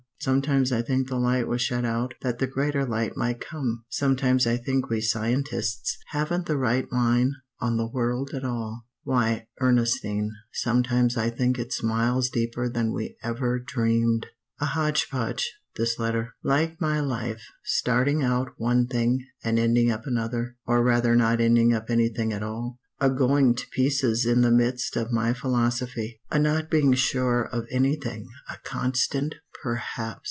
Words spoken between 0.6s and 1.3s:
I think the